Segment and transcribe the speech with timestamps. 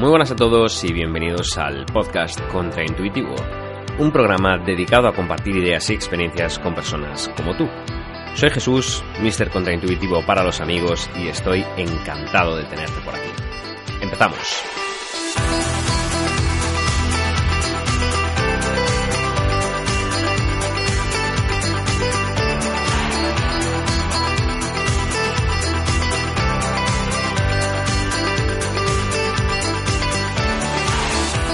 [0.00, 3.34] Muy buenas a todos y bienvenidos al podcast Contraintuitivo,
[3.98, 7.68] un programa dedicado a compartir ideas y experiencias con personas como tú.
[8.34, 9.50] Soy Jesús, Mr.
[9.50, 13.28] Contraintuitivo para los amigos y estoy encantado de tenerte por aquí.
[14.00, 14.64] Empezamos.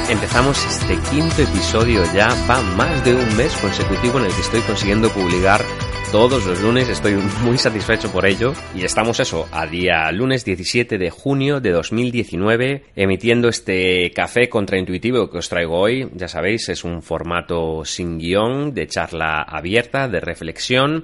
[0.08, 4.60] Empezamos este quinto episodio ya, va más de un mes consecutivo en el que estoy
[4.60, 5.60] consiguiendo publicar
[6.12, 8.52] todos los lunes, estoy muy satisfecho por ello.
[8.76, 15.28] Y estamos eso, a día lunes 17 de junio de 2019 emitiendo este café contraintuitivo
[15.28, 20.20] que os traigo hoy, ya sabéis, es un formato sin guion, de charla abierta, de
[20.20, 21.02] reflexión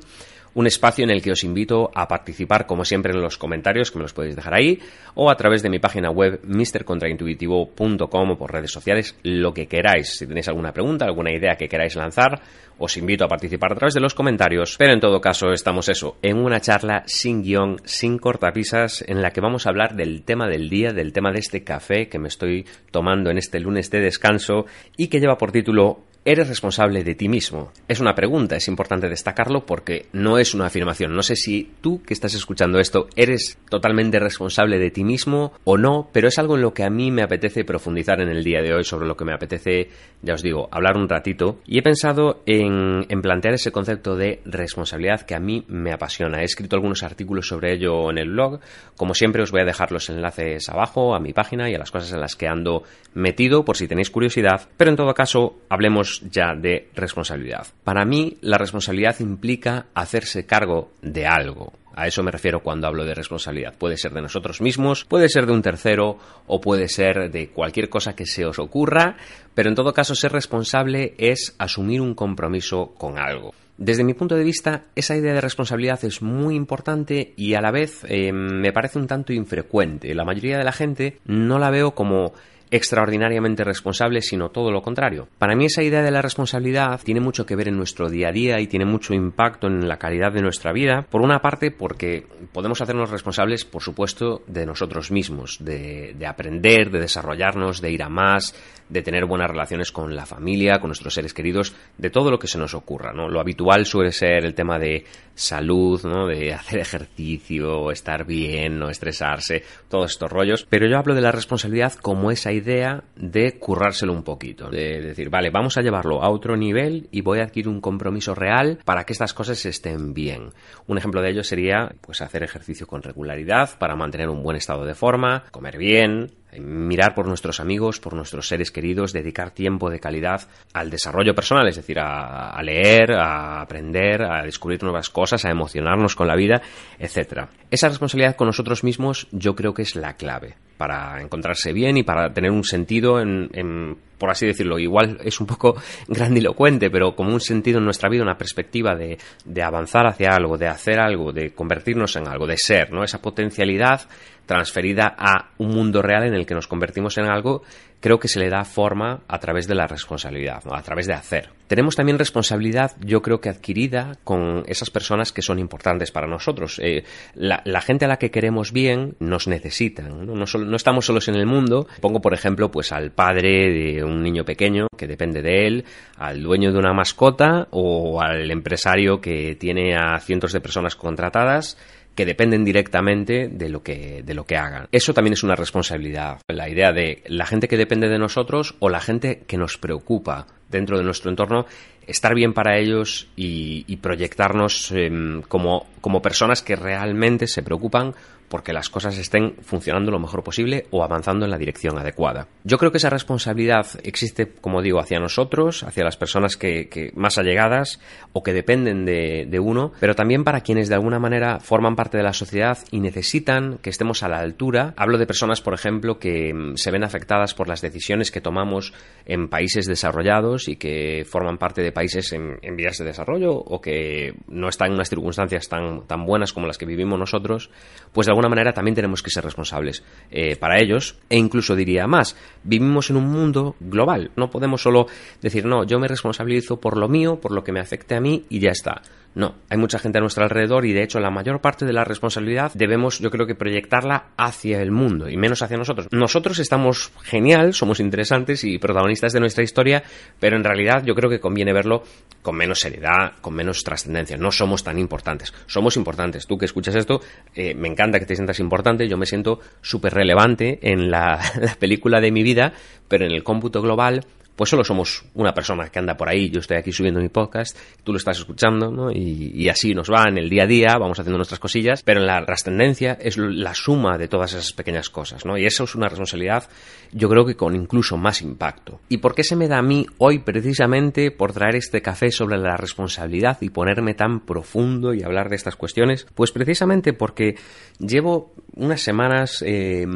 [0.54, 3.98] un espacio en el que os invito a participar, como siempre, en los comentarios, que
[3.98, 4.78] me los podéis dejar ahí,
[5.14, 10.16] o a través de mi página web, mrcontraintuitivo.com o por redes sociales, lo que queráis.
[10.18, 12.40] Si tenéis alguna pregunta, alguna idea que queráis lanzar,
[12.78, 14.76] os invito a participar a través de los comentarios.
[14.78, 19.30] Pero en todo caso, estamos eso, en una charla sin guion, sin cortapisas, en la
[19.30, 22.28] que vamos a hablar del tema del día, del tema de este café que me
[22.28, 27.16] estoy tomando en este lunes de descanso y que lleva por título ¿Eres responsable de
[27.16, 27.72] ti mismo?
[27.88, 31.16] Es una pregunta, es importante destacarlo porque no es una afirmación.
[31.16, 35.76] No sé si tú que estás escuchando esto eres totalmente responsable de ti mismo o
[35.76, 38.62] no, pero es algo en lo que a mí me apetece profundizar en el día
[38.62, 39.88] de hoy, sobre lo que me apetece,
[40.22, 41.58] ya os digo, hablar un ratito.
[41.66, 46.42] Y he pensado en, en plantear ese concepto de responsabilidad que a mí me apasiona.
[46.42, 48.60] He escrito algunos artículos sobre ello en el blog.
[48.96, 51.90] Como siempre os voy a dejar los enlaces abajo a mi página y a las
[51.90, 54.68] cosas en las que ando metido por si tenéis curiosidad.
[54.76, 57.66] Pero en todo caso, hablemos ya de responsabilidad.
[57.84, 61.72] Para mí, la responsabilidad implica hacerse cargo de algo.
[61.94, 63.74] A eso me refiero cuando hablo de responsabilidad.
[63.76, 67.88] Puede ser de nosotros mismos, puede ser de un tercero o puede ser de cualquier
[67.88, 69.16] cosa que se os ocurra,
[69.54, 73.52] pero en todo caso ser responsable es asumir un compromiso con algo.
[73.76, 77.70] Desde mi punto de vista, esa idea de responsabilidad es muy importante y a la
[77.70, 80.14] vez eh, me parece un tanto infrecuente.
[80.14, 82.32] La mayoría de la gente no la veo como
[82.72, 85.28] extraordinariamente responsable, sino todo lo contrario.
[85.38, 88.32] Para mí esa idea de la responsabilidad tiene mucho que ver en nuestro día a
[88.32, 91.06] día y tiene mucho impacto en la calidad de nuestra vida.
[91.08, 96.90] Por una parte, porque podemos hacernos responsables, por supuesto, de nosotros mismos, de, de aprender,
[96.90, 98.54] de desarrollarnos, de ir a más,
[98.88, 102.46] de tener buenas relaciones con la familia, con nuestros seres queridos, de todo lo que
[102.46, 103.12] se nos ocurra.
[103.12, 103.28] ¿no?
[103.28, 106.26] Lo habitual suele ser el tema de salud, ¿no?
[106.26, 110.66] de hacer ejercicio, estar bien, no estresarse, todos estos rollos.
[110.68, 115.30] Pero yo hablo de la responsabilidad como esa idea de currárselo un poquito, de decir,
[115.30, 119.04] vale, vamos a llevarlo a otro nivel y voy a adquirir un compromiso real para
[119.04, 120.50] que estas cosas estén bien.
[120.86, 124.84] Un ejemplo de ello sería pues hacer ejercicio con regularidad para mantener un buen estado
[124.84, 130.00] de forma, comer bien, mirar por nuestros amigos, por nuestros seres queridos, dedicar tiempo de
[130.00, 130.42] calidad
[130.72, 136.14] al desarrollo personal, es decir, a, leer, a aprender, a descubrir nuevas cosas, a emocionarnos
[136.14, 136.62] con la vida,
[136.98, 137.46] etc.
[137.70, 142.02] Esa responsabilidad con nosotros mismos yo creo que es la clave para encontrarse bien y
[142.02, 145.74] para tener un sentido en, por así decirlo, igual es un poco
[146.06, 150.56] grandilocuente, pero como un sentido en nuestra vida, una perspectiva de, de avanzar hacia algo,
[150.56, 153.02] de hacer algo, de convertirnos en algo, de ser, ¿no?
[153.02, 154.02] Esa potencialidad
[154.46, 157.64] transferida a un mundo real en el que nos convertimos en algo,
[158.02, 161.50] creo que se le da forma a través de la responsabilidad, a través de hacer.
[161.68, 166.80] Tenemos también responsabilidad, yo creo que adquirida con esas personas que son importantes para nosotros.
[166.82, 167.04] Eh,
[167.34, 170.34] la, gente a la que queremos bien nos necesitan, ¿no?
[170.34, 171.86] No, estamos solos en el mundo.
[172.00, 175.84] Pongo, por ejemplo, pues al padre de un niño pequeño que depende de él,
[176.18, 181.78] al dueño de una mascota o al empresario que tiene a cientos de personas contratadas
[182.14, 184.88] que dependen directamente de lo que, de lo que hagan.
[184.92, 186.40] Eso también es una responsabilidad.
[186.48, 190.46] La idea de la gente que depende de nosotros o la gente que nos preocupa
[190.68, 191.66] dentro de nuestro entorno,
[192.06, 198.14] estar bien para ellos y, proyectarnos em, como, como personas que realmente se preocupan
[198.52, 202.48] porque las cosas estén funcionando lo mejor posible o avanzando en la dirección adecuada.
[202.64, 207.38] Yo creo que esa responsabilidad existe, como digo, hacia nosotros, hacia las personas que, más
[207.38, 207.98] allegadas
[208.34, 212.24] o que dependen de, uno, pero también para quienes de alguna manera forman parte de
[212.24, 214.92] la sociedad y necesitan que estemos a la altura.
[214.98, 218.92] Hablo de personas, por ejemplo, que mm, se ven afectadas por las decisiones que tomamos
[219.24, 224.34] en países desarrollados y que forman parte de países en, vías de desarrollo o que
[224.48, 227.70] no están en unas circunstancias tan, tan buenas como las que vivimos nosotros,
[228.12, 233.10] pues manera también tenemos que ser responsables eh, para ellos e incluso diría más, vivimos
[233.10, 235.06] en un mundo global, no podemos solo
[235.40, 238.44] decir, no, yo me responsabilizo por lo mío, por lo que me afecte a mí
[238.48, 239.02] y ya está.
[239.34, 242.04] No, hay mucha gente a nuestro alrededor y de hecho la mayor parte de la
[242.04, 246.08] responsabilidad debemos yo creo que proyectarla hacia el mundo y menos hacia nosotros.
[246.10, 250.02] Nosotros estamos genial, somos interesantes y protagonistas de nuestra historia,
[250.38, 252.02] pero en realidad yo creo que conviene verlo
[252.42, 254.36] con menos seriedad, con menos trascendencia.
[254.36, 256.46] No somos tan importantes, somos importantes.
[256.46, 257.20] Tú que escuchas esto,
[257.54, 261.40] eh, me encanta que te sientas importante, yo me siento súper relevante en la
[261.78, 262.72] película de mi vida,
[263.08, 264.24] pero en el cómputo global
[264.62, 267.76] pues solo somos una persona que anda por ahí, yo estoy aquí subiendo mi podcast,
[268.04, 269.10] tú lo estás escuchando, ¿no?
[269.10, 272.28] Y, así nos va en el día a día, vamos haciendo nuestras cosillas, pero en
[272.28, 275.58] la trascendencia es la suma de todas esas pequeñas cosas, ¿no?
[275.58, 276.68] Y eso es una responsabilidad,
[277.10, 279.00] yo creo que con incluso más impacto.
[279.08, 282.56] ¿Y por qué se me da a mí hoy precisamente por traer este café sobre
[282.56, 286.24] la responsabilidad y ponerme tan profundo y hablar de estas cuestiones?
[286.36, 287.56] Pues precisamente porque
[287.98, 290.06] llevo unas semanas eh,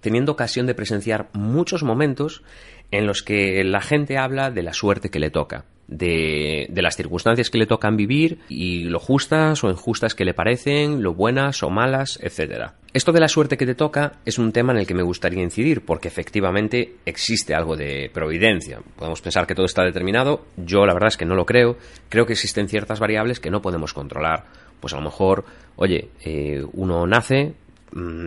[0.00, 2.42] teniendo ocasión de presenciar muchos momentos
[2.90, 7.50] en los que la gente habla de la suerte que le toca, de, las circunstancias
[7.50, 11.70] que le tocan vivir y lo justas o injustas que le parecen, lo buenas o
[11.70, 12.70] malas, etc.
[12.94, 15.42] Esto de la suerte que te toca es un tema en el que me gustaría
[15.42, 18.80] incidir, porque efectivamente existe algo de providencia.
[18.96, 21.76] Podemos pensar que todo está determinado, yo la verdad es que no lo creo,
[22.08, 24.44] creo que existen ciertas variables que no podemos controlar.
[24.80, 25.44] Pues a lo mejor,
[25.76, 27.52] oye, eh, uno nace,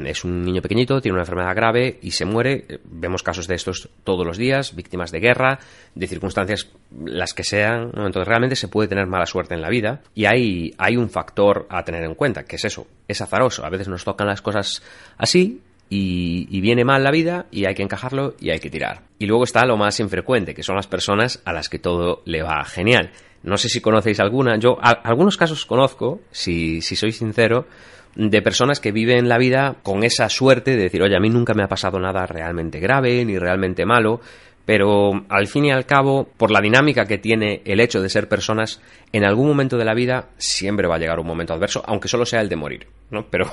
[0.06, 2.80] es un niño pequeñito, tiene una enfermedad grave y se muere.
[2.84, 5.60] Vemos casos de estos todos los días, víctimas de guerra,
[5.96, 6.70] de circunstancias
[7.06, 7.92] las que sean.
[7.96, 11.66] Entonces realmente se puede tener mala suerte en la vida y hay, hay un factor
[11.70, 13.66] a tener en cuenta, que es eso, es azaroso.
[13.66, 14.84] A veces nos tocan las cosas
[15.18, 19.04] así y, viene mal la vida y hay que encajarlo y hay que tirar.
[19.20, 22.42] Y luego está lo más infrecuente, que son las personas a las que todo le
[22.42, 23.12] va genial.
[23.44, 27.68] No sé si conocéis alguna, yo algunos casos conozco, si, si soy sincero,
[28.16, 31.54] de personas que viven la vida con esa suerte de decir, oye, a mí nunca
[31.54, 34.22] me ha pasado nada realmente grave ni realmente malo,
[34.66, 38.30] pero al fin y al cabo, por la dinámica que tiene el hecho de ser
[38.30, 38.82] personas,
[39.12, 42.26] en algún momento de la vida siempre va a llegar un momento adverso, aunque solo
[42.26, 43.28] sea el de morir, ¿no?
[43.30, 43.46] Pero,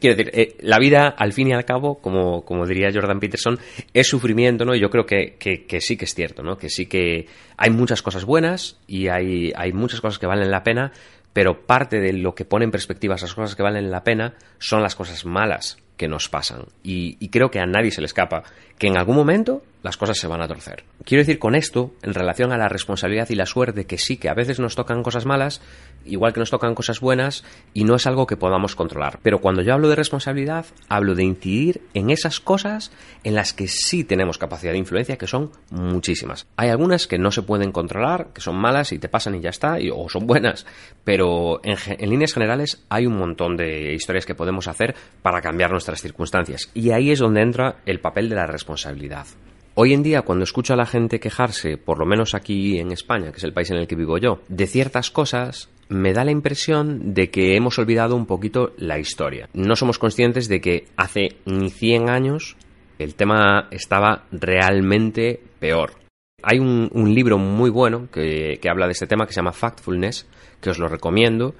[0.00, 3.60] quiero decir, eh, la vida, al fin y al cabo, como, como diría Jordan Peterson,
[3.94, 4.74] es sufrimiento, ¿no?
[4.74, 6.56] Y yo creo que, que, sí que es cierto, ¿no?
[6.56, 7.26] Que sí que
[7.56, 10.92] hay muchas cosas buenas y hay, hay muchas cosas que valen la pena,
[11.32, 14.82] pero parte de lo que pone en perspectiva esas cosas que valen la pena son
[14.82, 16.64] las cosas malas que nos pasan.
[16.82, 18.42] Y, creo que a nadie se le escapa
[18.76, 20.82] que en algún momento las cosas se van a torcer.
[21.04, 24.28] Quiero decir con esto, en relación a la responsabilidad y la suerte, que sí que
[24.28, 25.60] a veces nos tocan cosas malas,
[26.04, 29.20] igual que nos tocan cosas buenas, y no es algo que podamos controlar.
[29.22, 32.90] Pero cuando yo hablo de responsabilidad, hablo de incidir en esas cosas
[33.22, 36.46] en las que sí tenemos capacidad de influencia, que son muchísimas.
[36.56, 39.50] Hay algunas que no se pueden controlar, que son malas y te pasan y ya
[39.50, 40.66] está, o son buenas,
[41.04, 45.70] pero en, en líneas generales hay un montón de historias que podemos hacer para cambiar
[45.92, 46.70] nuestras circunstancias.
[46.74, 49.26] Y ahí es donde entra el papel de la responsabilidad.
[49.74, 53.30] Hoy en día, cuando escucho a la gente quejarse, por lo menos aquí en España,
[53.30, 56.30] que es el país en el que vivo yo, de ciertas cosas, me da la
[56.30, 59.48] impresión de que hemos olvidado un poquito la historia.
[59.54, 62.56] No somos conscientes de que hace ni 100 años
[62.98, 65.94] el tema estaba realmente peor.
[66.42, 70.26] Hay un, libro muy bueno que, que habla de este tema que se llama Factfulness,
[70.60, 71.54] que os lo recomiendo,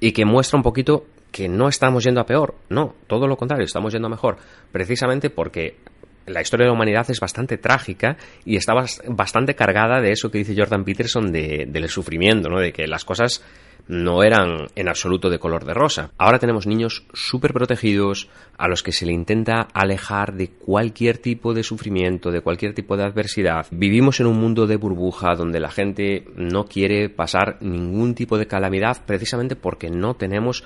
[0.00, 3.64] y que muestra un poquito que no estamos yendo a peor, no, todo lo contrario,
[3.64, 4.36] estamos yendo a mejor,
[4.70, 5.78] precisamente porque
[6.26, 8.72] la historia de la humanidad es bastante trágica y está
[9.08, 12.60] bastante cargada de eso que dice Jordan Peterson de, del sufrimiento, ¿no?
[12.60, 13.42] de que las cosas
[13.88, 16.12] no eran en absoluto de color de rosa.
[16.18, 21.52] Ahora tenemos niños súper protegidos a los que se le intenta alejar de cualquier tipo
[21.52, 23.66] de sufrimiento, de cualquier tipo de adversidad.
[23.72, 28.46] Vivimos en un mundo de burbuja donde la gente no quiere pasar ningún tipo de
[28.46, 30.64] calamidad precisamente porque no tenemos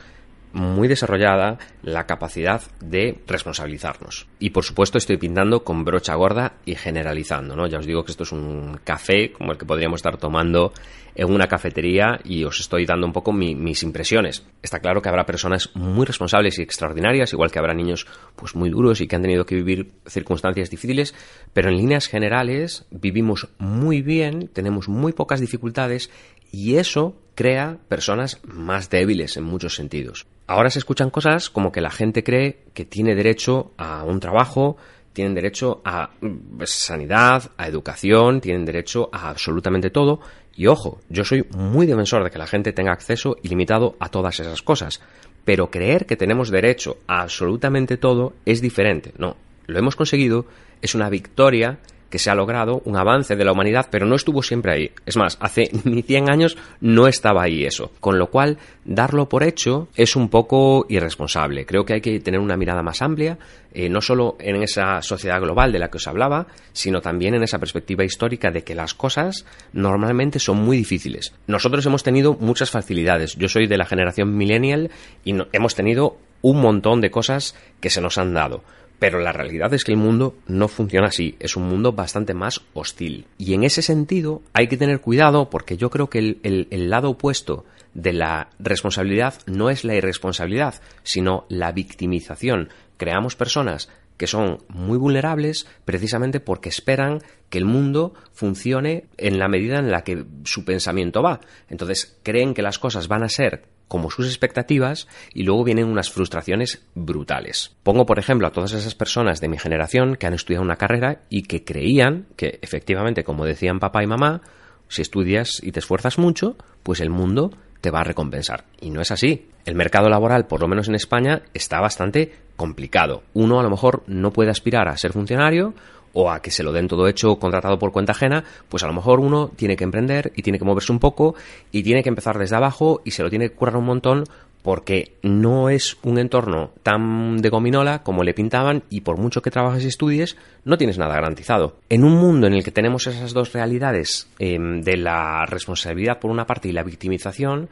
[0.53, 4.27] muy desarrollada la capacidad de responsabilizarnos.
[4.39, 7.67] Y por supuesto estoy pintando con brocha gorda y generalizando, ¿no?
[7.67, 10.73] Ya os digo que esto es un café como el que podríamos estar tomando
[11.15, 14.47] en una cafetería y os estoy dando un poco mis impresiones.
[14.63, 18.71] Está claro que habrá personas muy responsables y extraordinarias, igual que habrá niños pues muy
[18.71, 21.15] duros y que han tenido que vivir circunstancias difíciles,
[21.53, 26.11] pero en líneas generales vivimos muy bien, tenemos muy pocas dificultades
[26.53, 30.27] y eso crea personas más débiles en muchos sentidos.
[30.49, 34.77] Ahora se escuchan cosas como que la gente cree que tiene derecho a un trabajo,
[35.13, 40.19] tienen derecho a mm, sanidad, a educación, tienen derecho a absolutamente todo.
[40.57, 44.41] Y ojo, yo soy muy defensor de que la gente tenga acceso ilimitado a todas
[44.41, 45.01] esas cosas.
[45.45, 49.13] Pero creer que tenemos derecho a absolutamente todo es diferente.
[49.17, 49.37] No,
[49.69, 50.47] lo hemos conseguido,
[50.83, 51.79] es una victoria
[52.11, 54.91] que se ha logrado, un avance de la humanidad, pero no estuvo siempre ahí.
[55.07, 57.93] Es más, hace ni 100 años no estaba ahí eso.
[58.01, 61.67] Con lo cual, darlo por hecho es un poco irresponsable.
[61.67, 63.39] Creo que hay que tener una mirada más amplia,
[63.73, 67.43] eh, no solo en esa sociedad global de la que os hablaba, sino también en
[67.43, 71.35] esa perspectiva histórica de que las cosas normalmente son muy difíciles.
[71.47, 73.37] Nosotros hemos tenido muchas facilidades.
[73.37, 74.91] Yo soy de la generación millennial
[75.25, 78.63] y hemos tenido un montón de cosas que se nos han dado.
[78.99, 82.63] Pero la realidad es que el mundo no funciona así, es un mundo bastante más
[82.75, 83.27] hostil.
[83.39, 87.65] Y en ese sentido hay que tener cuidado porque yo creo que el, lado opuesto
[87.95, 92.71] de la responsabilidad no es la irresponsabilidad, sino la victimización.
[92.97, 99.47] Creamos personas que son muy vulnerables precisamente porque esperan que el mundo funcione en la
[99.47, 101.41] medida en la que su pensamiento va.
[101.69, 106.11] Entonces creen que las cosas van a ser como sus expectativas y luego vienen unas
[106.11, 107.75] frustraciones brutales.
[107.83, 111.23] Pongo por ejemplo a todas esas personas de mi generación que han estudiado una carrera
[111.31, 114.43] y que creían que efectivamente, como decían papá y mamá,
[114.89, 118.65] si estudias y te esfuerzas mucho, pues el mundo te va a recompensar.
[118.81, 119.49] Y no es así.
[119.65, 123.23] El mercado laboral, por lo menos en España, está bastante complicado.
[123.35, 125.75] Uno a lo mejor no puede aspirar a ser funcionario
[126.21, 128.93] o a que se lo den todo hecho contratado por cuenta ajena, pues a lo
[128.93, 131.37] mejor uno tiene que emprender y tiene que moverse un poco
[131.71, 134.25] y tiene que empezar desde abajo y se lo tiene que curar un montón
[134.63, 139.53] porque no es un entorno tan de gominola como le pintaban y por mucho que
[139.53, 141.77] trabajes y estudies, no tienes nada garantizado.
[141.89, 146.33] En un mundo en el que tenemos esas dos realidades em, de la responsabilidad por
[146.33, 147.69] una parte y la victimización,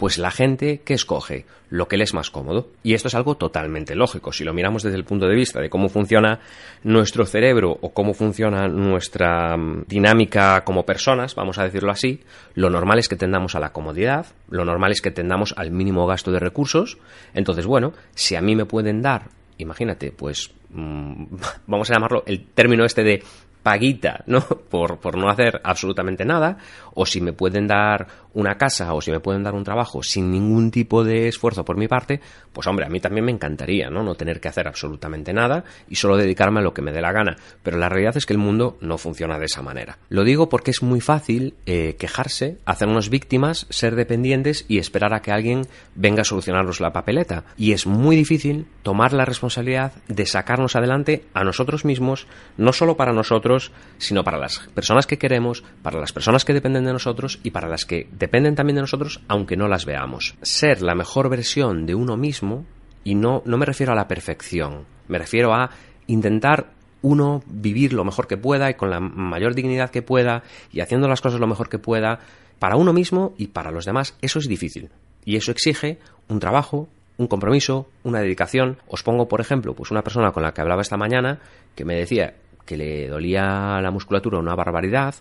[0.00, 2.68] pues la gente que escoge lo que le es más cómodo.
[2.82, 4.32] Y esto es algo totalmente lógico.
[4.32, 6.40] Si lo miramos desde el punto de vista de cómo funciona
[6.84, 12.22] nuestro cerebro o cómo funciona nuestra mm, dinámica como personas, vamos a decirlo así,
[12.54, 16.06] lo normal es que tendamos a la comodidad, lo normal es que tendamos al mínimo
[16.06, 16.96] gasto de recursos.
[17.34, 19.24] Entonces, bueno, si a mí me pueden dar
[19.62, 21.24] imagínate, pues mm,
[21.66, 23.22] vamos a llamarlo el término este de
[23.62, 24.40] paguita, ¿no?
[24.70, 26.58] Por, por no hacer absolutamente nada,
[26.94, 30.30] o si me pueden dar una casa o si me pueden dar un trabajo sin
[30.30, 32.20] ningún tipo de esfuerzo por mi parte,
[32.52, 34.02] pues hombre, a mí también me encantaría, ¿no?
[34.02, 37.12] No tener que hacer absolutamente nada y solo dedicarme a lo que me dé la
[37.12, 37.36] gana.
[37.62, 39.98] Pero la realidad es que el mundo no funciona de esa manera.
[40.08, 45.22] Lo digo porque es muy fácil eh, quejarse, hacernos víctimas, ser dependientes y esperar a
[45.22, 47.44] que alguien venga a solucionarnos la papeleta.
[47.56, 52.26] Y es muy difícil tomar la responsabilidad de sacarnos adelante a nosotros mismos,
[52.56, 53.49] no solo para nosotros,
[53.98, 57.68] sino para las personas que queremos, para las personas que dependen de nosotros y para
[57.68, 60.36] las que dependen también de nosotros aunque no las veamos.
[60.42, 62.64] Ser la mejor versión de uno mismo,
[63.04, 65.70] y no, no me refiero a la perfección, me refiero a
[66.06, 70.42] intentar uno vivir lo mejor que pueda y con la mayor dignidad que pueda
[70.72, 72.20] y haciendo las cosas lo mejor que pueda
[72.58, 74.90] para uno mismo y para los demás, eso es difícil.
[75.24, 78.78] Y eso exige un trabajo, un compromiso, una dedicación.
[78.86, 81.40] Os pongo, por ejemplo, pues una persona con la que hablaba esta mañana
[81.74, 82.34] que me decía
[82.70, 85.16] que le dolía la musculatura una barbaridad,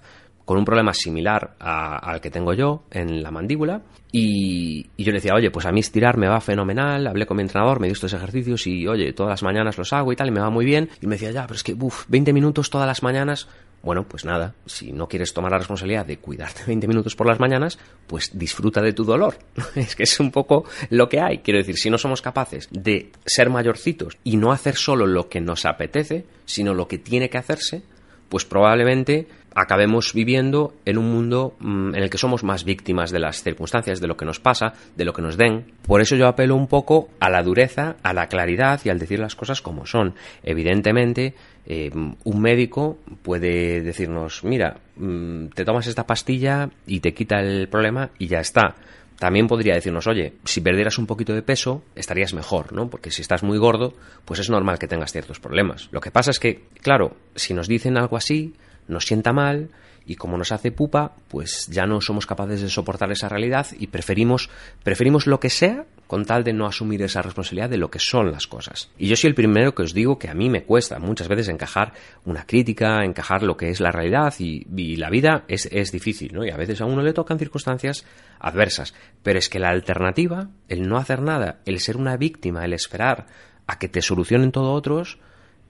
[0.46, 3.82] con un problema similar al que tengo yo en la mandíbula.
[4.12, 7.08] Y, yo le decía, oye, pues a mí estirar me va fenomenal.
[7.08, 10.14] Hablé con mi entrenador, me dio estos ejercicios y, oye, todas las mañanas los hago
[10.14, 10.90] y tal, y me va muy bien.
[11.02, 13.48] Y me decía, ya, pero es que, uff, 20 minutos todas las mañanas.
[13.82, 17.40] Bueno, pues nada, si no quieres tomar la responsabilidad de cuidarte 20 minutos por las
[17.40, 19.38] mañanas, pues disfruta de tu dolor.
[19.76, 21.40] es que es un poco lo que hay.
[21.40, 25.42] Quiero decir, si no somos capaces de ser mayorcitos y no hacer solo lo que
[25.42, 27.84] nos apetece, sino lo que tiene que hacerse,
[28.28, 29.28] pues probablemente
[29.60, 34.00] acabemos viviendo en un mundo mm, en el que somos más víctimas de las circunstancias,
[34.00, 35.66] de lo que nos pasa, de lo que nos den.
[35.86, 39.20] Por eso yo apelo un poco a la dureza, a la claridad y al decir
[39.20, 40.16] las cosas como son.
[40.44, 41.36] Evidentemente,
[41.66, 47.68] eh, un médico puede decirnos, mira, mm, te tomas esta pastilla y te quita el
[47.68, 48.76] problema y ya está.
[49.20, 52.90] También podría decirnos, oye, si perdieras un poquito de peso, estarías mejor, ¿no?
[52.90, 55.90] Porque si estás muy gordo, pues es normal que tengas ciertos problemas.
[55.92, 58.54] Lo que pasa es que, claro, si nos dicen algo así,
[58.90, 59.70] nos sienta mal
[60.06, 63.88] y como nos hace pupa, pues ya no somos capaces de soportar esa realidad y
[63.88, 64.50] preferimos,
[64.84, 68.32] preferimos lo que sea con tal de no asumir esa responsabilidad de lo que son
[68.32, 68.90] las cosas.
[68.98, 71.48] Y yo soy el primero que os digo que a mí me cuesta muchas veces
[71.50, 71.94] encajar
[72.26, 74.66] una crítica, encajar lo que es la realidad y,
[74.96, 76.44] la vida es, es difícil, ¿no?
[76.44, 78.04] Y a veces a uno le tocan circunstancias
[78.40, 78.96] adversas.
[79.22, 83.28] Pero es que la alternativa, el no hacer nada, el ser una víctima, el esperar
[83.68, 85.20] a que te solucionen todo otros,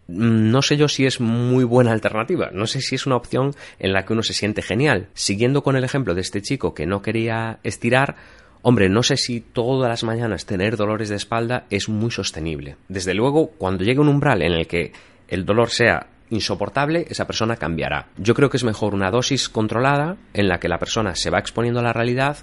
[0.09, 3.93] no sé yo si es muy buena alternativa, no sé si es una opción en
[3.93, 5.07] la que uno se siente genial.
[5.13, 8.15] Siguiendo con el ejemplo de este chico que no quería estirar,
[8.61, 12.75] Hombre, no sé si todas las mañanas tener dolores de espalda es muy sostenible.
[12.89, 14.91] Desde luego, cuando llegue un umbral en el que
[15.29, 18.07] el dolor sea insoportable, esa persona cambiará.
[18.17, 21.39] Yo creo que es mejor una dosis controlada en la que la persona se va
[21.39, 22.39] exponiendo a la realidad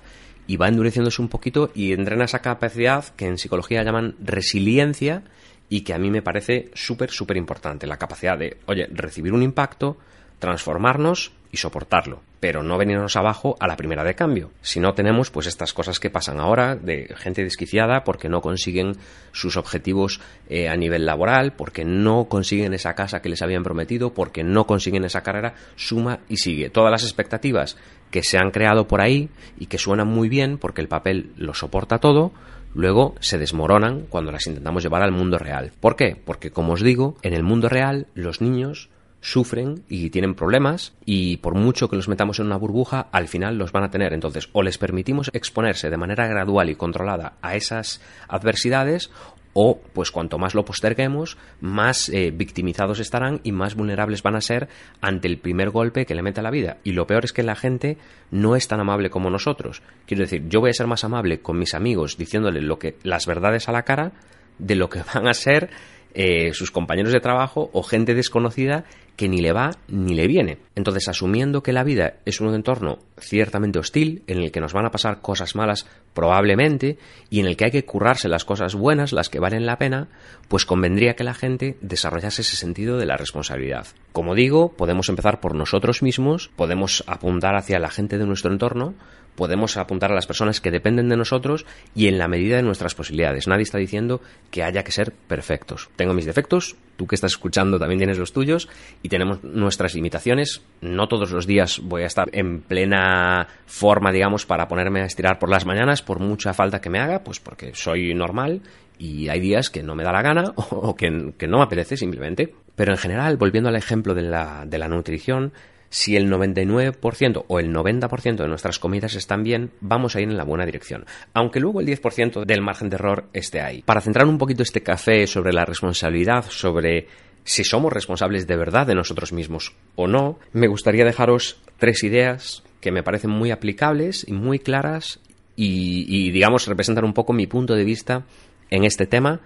[0.46, 5.22] y va endureciéndose un poquito y entrena esa capacidad que en psicología llaman resiliencia
[5.68, 7.86] y que a mí me parece súper, súper importante.
[7.86, 9.96] La capacidad de, oye, recibir un impacto,
[10.38, 14.50] transformarnos y soportarlo, pero no venirnos abajo a la primera de cambio.
[14.60, 18.96] Si no tenemos pues estas cosas que pasan ahora de gente desquiciada porque no consiguen
[19.32, 24.12] sus objetivos eh, a nivel laboral, porque no consiguen esa casa que les habían prometido,
[24.12, 26.70] porque no consiguen esa carrera, suma y sigue.
[26.70, 27.76] Todas las expectativas
[28.10, 31.54] que se han creado por ahí y que suenan muy bien porque el papel lo
[31.54, 32.32] soporta todo,
[32.76, 35.72] luego se desmoronan cuando las intentamos llevar al mundo real.
[35.80, 36.16] ¿Por qué?
[36.22, 38.90] Porque, como os digo, en el mundo real los niños
[39.22, 43.58] sufren y tienen problemas y por mucho que los metamos en una burbuja, al final
[43.58, 44.12] los van a tener.
[44.12, 49.10] Entonces, o les permitimos exponerse de manera gradual y controlada a esas adversidades
[49.58, 54.42] o pues cuanto más lo posterguemos, más eh, victimizados estarán y más vulnerables van a
[54.42, 54.68] ser
[55.00, 56.76] ante el primer golpe que le mete a la vida.
[56.84, 57.96] Y lo peor es que la gente
[58.30, 59.80] no es tan amable como nosotros.
[60.06, 63.24] Quiero decir, yo voy a ser más amable con mis amigos diciéndoles lo que las
[63.24, 64.12] verdades a la cara
[64.58, 65.70] de lo que van a ser
[66.12, 68.84] eh, sus compañeros de trabajo o gente desconocida
[69.16, 70.58] que ni le va ni le viene.
[70.74, 74.86] Entonces, asumiendo que la vida es un entorno ciertamente hostil, en el que nos van
[74.86, 76.98] a pasar cosas malas probablemente,
[77.30, 80.08] y en el que hay que currarse las cosas buenas, las que valen la pena,
[80.48, 83.86] pues convendría que la gente desarrollase ese sentido de la responsabilidad.
[84.12, 88.94] Como digo, podemos empezar por nosotros mismos, podemos apuntar hacia la gente de nuestro entorno,
[89.36, 92.94] podemos apuntar a las personas que dependen de nosotros y en la medida de nuestras
[92.94, 93.46] posibilidades.
[93.46, 95.88] Nadie está diciendo que haya que ser perfectos.
[95.96, 98.68] Tengo mis defectos, tú que estás escuchando también tienes los tuyos
[99.02, 100.62] y tenemos nuestras limitaciones.
[100.80, 105.38] No todos los días voy a estar en plena forma, digamos, para ponerme a estirar
[105.38, 108.62] por las mañanas, por mucha falta que me haga, pues porque soy normal
[108.98, 112.54] y hay días que no me da la gana o que, no me apetece simplemente.
[112.74, 115.52] Pero en general, volviendo al ejemplo de la, de la nutrición,
[115.96, 120.36] si el 99% o el 90% de nuestras comidas están bien, vamos a ir en
[120.36, 123.80] la buena dirección, aunque luego el 10% del margen de error esté ahí.
[123.80, 127.06] Para centrar un poquito este café sobre la responsabilidad, sobre
[127.44, 132.62] si somos responsables de verdad de nosotros mismos o no, me gustaría dejaros tres ideas
[132.82, 135.20] que me parecen muy aplicables y muy claras
[135.56, 138.26] y, digamos representan un poco mi punto de vista
[138.68, 139.40] en este tema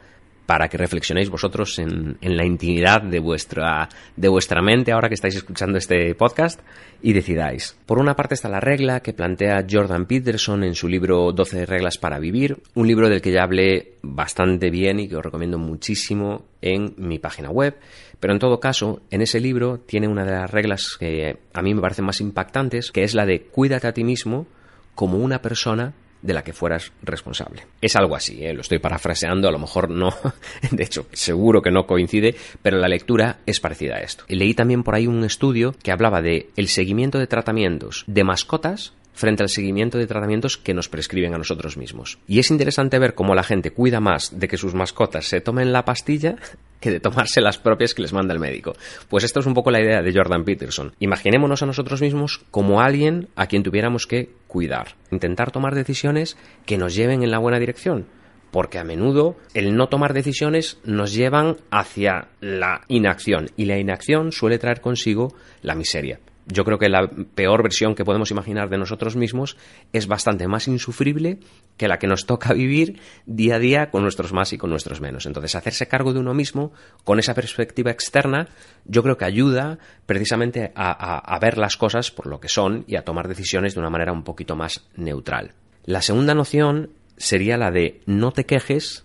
[0.50, 5.36] para que reflexionéis vosotros en, la intimidad de vuestra, de vuestra mente ahora que estáis
[5.36, 6.58] escuchando este podcast
[7.00, 7.76] y decidáis.
[7.86, 11.98] Por una parte está la regla que plantea Jordan Peterson en su libro 12 reglas
[11.98, 16.46] para vivir, un libro del que ya hablé bastante bien y que os recomiendo muchísimo
[16.60, 17.76] en mi página web.
[18.18, 21.74] Pero en todo caso, en ese libro tiene una de las reglas que a mí
[21.74, 24.48] me parecen más impactantes, que es la de cuídate a ti mismo
[24.96, 27.66] como una persona de la que fueras responsable.
[27.80, 28.52] Es algo así, ¿eh?
[28.52, 30.12] lo estoy parafraseando, a lo mejor no,
[30.70, 34.24] de hecho, seguro que no coincide, pero la lectura es parecida a esto.
[34.28, 38.92] Leí también por ahí un estudio que hablaba de el seguimiento de tratamientos de mascotas
[39.12, 42.18] frente al seguimiento de tratamientos que nos prescriben a nosotros mismos.
[42.26, 45.72] Y es interesante ver cómo la gente cuida más de que sus mascotas se tomen
[45.72, 46.36] la pastilla
[46.80, 48.72] que de tomarse las propias que les manda el médico.
[49.08, 50.94] Pues esto es un poco la idea de Jordan Peterson.
[50.98, 54.96] Imaginémonos a nosotros mismos como alguien a quien tuviéramos que cuidar.
[55.10, 58.06] Intentar tomar decisiones que nos lleven en la buena dirección.
[58.50, 64.32] Porque a menudo el no tomar decisiones nos llevan hacia la inacción y la inacción
[64.32, 66.18] suele traer consigo la miseria
[66.52, 69.56] yo creo que la peor versión que podemos imaginar de nosotros mismos
[69.92, 71.38] es bastante más insufrible
[71.76, 75.00] que la que nos toca vivir día a día con nuestros más y con nuestros
[75.00, 75.26] menos.
[75.26, 76.72] Entonces, hacerse cargo de uno mismo
[77.04, 78.48] con esa perspectiva externa,
[78.84, 83.04] yo creo que ayuda precisamente a, ver las cosas por lo que son y a
[83.04, 85.54] tomar decisiones de una manera un poquito más neutral.
[85.84, 89.04] La segunda noción sería la de no te quejes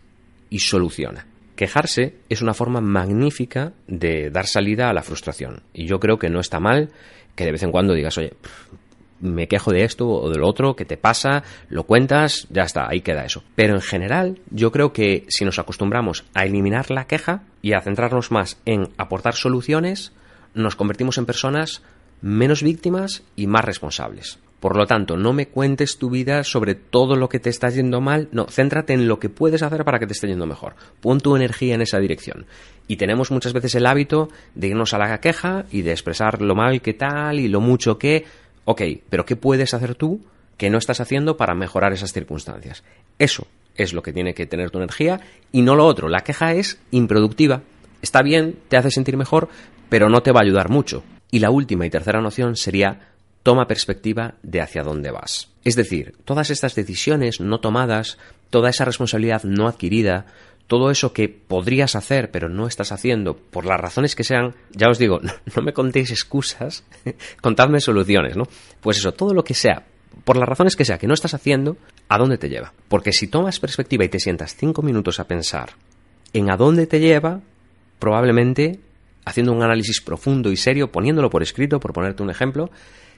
[0.50, 1.28] y soluciona.
[1.56, 6.30] Quejarse es una forma magnífica de dar salida a la frustración y yo creo que
[6.30, 6.90] no está mal
[7.36, 8.34] que de vez en cuando digas, oye,
[9.20, 11.44] me quejo de esto o de lo otro, ¿qué te pasa?
[11.70, 13.44] Lo cuentas, ya está, ahí queda eso.
[13.56, 17.82] Pero en general, yo creo que si nos acostumbramos a eliminar la queja y a
[17.82, 20.12] centrarnos más en aportar soluciones,
[20.54, 21.82] nos convertimos en personas
[22.22, 24.40] menos víctimas y más responsables.
[24.66, 28.02] Por lo tanto, no me cuentes tu vida sobre todo lo que te está yendo
[28.02, 30.74] mal, no, céntrate en lo que puedes hacer para que te esté yendo mejor.
[31.02, 32.48] Pon tu energía en esa dirección.
[32.88, 36.56] Y tenemos muchas veces el hábito de irnos a la queja y de expresar lo
[36.56, 38.26] mal que tal y lo mucho que...
[38.64, 40.22] Ok, pero ¿qué puedes hacer tú
[40.58, 42.84] que no estás haciendo para mejorar esas circunstancias?
[43.20, 46.10] Eso es lo que tiene que tener tu energía y no lo otro.
[46.10, 47.62] La queja es improductiva
[48.02, 49.48] está bien, te hace sentir mejor,
[49.90, 51.04] pero no te va a ayudar mucho.
[51.32, 53.15] Y la última y tercera noción sería
[53.46, 55.50] toma perspectiva de hacia dónde vas.
[55.64, 58.18] Es decir, todas estas decisiones no tomadas,
[58.50, 60.26] toda esa responsabilidad no adquirida,
[60.66, 64.90] todo eso que podrías hacer pero no estás haciendo, por las razones que sean, ya
[64.90, 65.20] os digo,
[65.56, 66.84] no, me contéis excusas,
[67.42, 68.48] contadme soluciones, ¿no?
[68.82, 69.84] Pues eso, todo lo que sea,
[70.24, 71.78] por las razones que sea que no estás haciendo,
[72.10, 72.74] ¿a dónde te lleva?
[72.88, 75.74] Porque si tomas perspectiva y te sientas cinco minutos a pensar
[76.34, 77.42] en a dónde te lleva,
[78.00, 78.80] probablemente
[79.24, 82.72] haciendo un análisis profundo y serio, poniéndolo por escrito, por ponerte un ejemplo,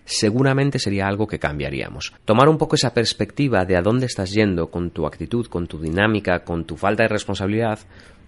[0.08, 2.14] seguramente sería algo que cambiaríamos.
[2.24, 5.80] Tomar un poco esa perspectiva de a dónde estás yendo con tu actitud, con tu
[5.80, 7.80] dinámica, con tu falta de responsabilidad,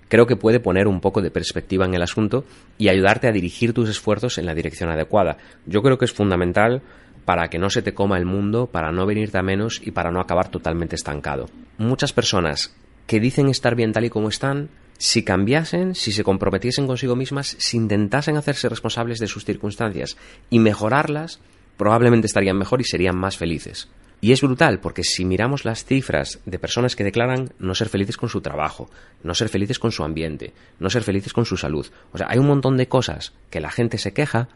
[0.09, 2.43] creo que puede poner un poco de perspectiva en el asunto
[2.77, 5.37] y ayudarte a dirigir tus esfuerzos en la dirección adecuada.
[5.65, 6.81] Yo creo que es fundamental
[7.23, 10.11] para que no se te coma el mundo, para no venirte a menos y para
[10.11, 11.45] no acabar totalmente estancado.
[11.77, 12.75] Muchas personas
[13.07, 17.55] que dicen estar bien tal y como están, si cambiasen, si se comprometiesen consigo mismas,
[17.57, 20.17] si intentasen hacerse responsables de sus circunstancias
[20.49, 21.39] y mejorarlas,
[21.79, 23.87] probablemente estarían mejor y serían más felices.
[24.21, 28.17] Y es brutal porque si miramos las cifras de personas que declaran no ser felices
[28.17, 28.89] con su trabajo,
[29.23, 32.37] no ser felices con su ambiente, no ser felices con su salud, o sea, hay
[32.37, 34.49] un montón de cosas que la gente se queja,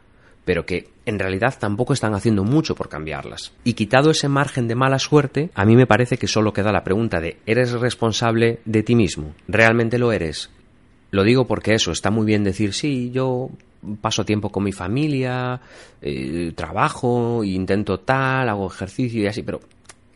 [0.44, 3.54] pero que en realidad tampoco están haciendo mucho por cambiarlas.
[3.64, 6.84] Y quitado ese margen de mala suerte, a mí me parece que solo queda la
[6.84, 9.34] pregunta de ¿eres responsable de ti mismo?
[9.48, 10.50] ¿Realmente lo eres?
[11.10, 13.50] Lo digo porque eso, está muy bien decir, sí, yo
[14.02, 15.60] paso tiempo con mi familia,
[16.02, 19.62] eh, trabajo, intento tal, hago ejercicio y así, pero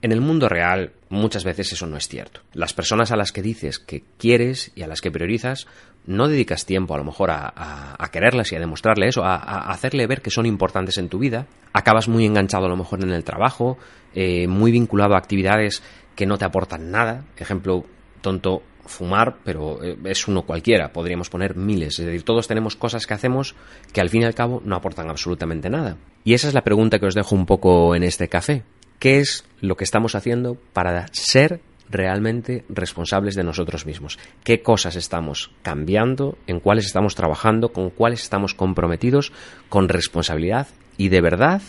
[0.02, 2.42] en el mundo real muchas veces eso no es cierto.
[2.54, 5.68] Las personas a las que dices que quieres y a las que priorizas
[6.06, 10.22] no dedicas tiempo a lo mejor a, quererlas y a demostrarle eso, a, hacerle ver
[10.22, 11.48] que son importantes en tu vida.
[11.74, 13.78] Acabas muy enganchado a lo mejor en el trabajo,
[14.14, 15.84] eh, muy vinculado a actividades
[16.16, 17.26] que no te aportan nada.
[17.38, 17.86] Ejemplo
[18.22, 22.00] tonto, fumar, pero eh, es uno cualquiera, podríamos poner miles.
[22.00, 23.56] Es decir, todos tenemos cosas que hacemos
[23.94, 25.98] que al fin y al cabo no aportan absolutamente nada.
[26.24, 28.64] Y esa es la pregunta que os dejo un poco en este café.
[29.00, 34.18] ¿Qué es lo que estamos haciendo para ser realmente responsables de nosotros mismos?
[34.44, 36.38] ¿Qué cosas estamos cambiando?
[36.48, 37.70] ¿En cuáles estamos trabajando?
[37.70, 39.32] ¿Con cuáles estamos comprometidos?
[39.70, 41.62] Con responsabilidad y de verdad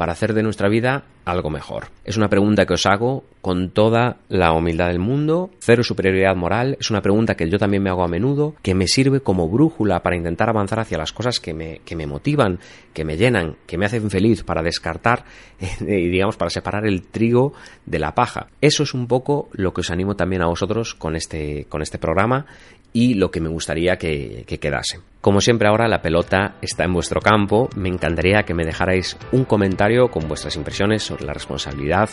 [0.00, 1.88] para hacer de nuestra vida algo mejor?
[2.06, 6.78] Es una pregunta que os hago con toda la humildad del mundo, cero superioridad moral,
[6.80, 10.02] es una pregunta que yo también me hago a menudo, que me sirve como brújula
[10.02, 12.60] para intentar avanzar hacia las cosas que me, que me motivan,
[12.94, 15.26] que me llenan, que me hacen feliz, para descartar
[15.60, 17.52] y digamos para separar el trigo
[17.84, 18.46] de la paja.
[18.62, 21.98] Eso es un poco lo que os animo también a vosotros con este, con este
[21.98, 22.46] programa
[22.92, 25.00] y lo que me gustaría que, quedase.
[25.20, 29.44] Como siempre ahora la pelota está en vuestro campo, me encantaría que me dejarais un
[29.44, 32.08] comentario con vuestras impresiones sobre la responsabilidad,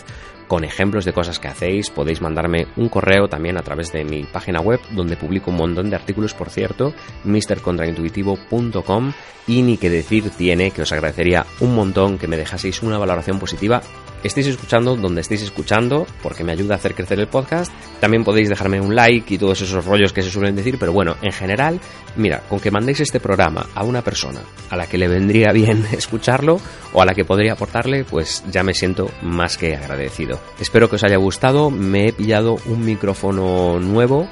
[0.48, 4.24] con ejemplos de cosas que hacéis, podéis mandarme un correo también a través de mi
[4.24, 9.14] página web donde publico un montón de artículos por cierto, mrcontraintuitivo.com
[9.48, 13.40] y ni que decir tiene que os agradecería un montón que me dejaseis una valoración
[13.40, 13.82] positiva
[14.28, 17.72] estéis escuchando donde estéis escuchando, porque me ayuda a hacer crecer el podcast.
[18.00, 21.16] También podéis dejarme un like y todos esos rollos que se suelen decir, pero bueno,
[21.22, 21.80] en general,
[22.16, 25.86] mira, con que mandéis este programa a una persona a la que le vendría bien
[25.92, 26.60] escucharlo
[26.94, 30.40] o a la que podría aportarle, pues ya me siento más que agradecido.
[30.60, 34.28] Espero que os haya gustado, me he pillado un micrófono nuevo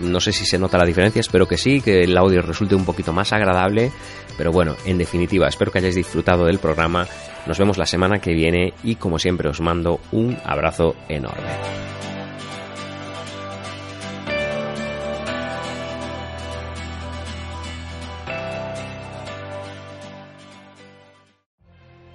[0.00, 2.84] no sé si se nota la diferencia, espero que sí, que el audio resulte un
[2.84, 3.90] poquito más agradable,
[4.36, 7.06] pero bueno, en definitiva, espero que hayáis disfrutado del programa
[7.48, 11.48] nos vemos la semana que viene y como siempre os mando un abrazo enorme.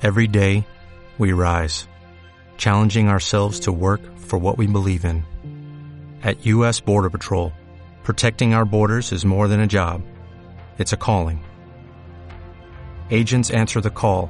[0.03, 0.67] Every day,
[1.17, 1.87] we rise,
[2.57, 5.23] challenging ourselves to work for what we believe in.
[6.21, 6.79] At U.S.
[6.81, 7.53] Border Patrol,
[8.03, 10.03] protecting our borders is more than a job,
[10.77, 11.43] it's a calling.
[13.09, 14.29] Agents answer the call